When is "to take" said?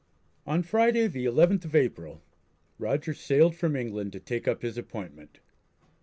4.13-4.47